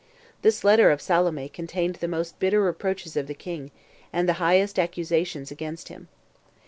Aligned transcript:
This 0.41 0.63
letter 0.63 0.89
of 0.89 0.99
Salome 0.99 1.47
contained 1.47 1.97
the 1.97 2.07
most 2.07 2.39
bitter 2.39 2.59
reproaches 2.59 3.15
of 3.15 3.27
the 3.27 3.35
king, 3.35 3.69
and 4.11 4.27
the 4.27 4.33
highest 4.41 4.79
accusations 4.79 5.51
against 5.51 5.89
him. 5.89 6.07